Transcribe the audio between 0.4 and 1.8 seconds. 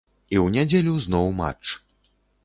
ў нядзелю зноў матч.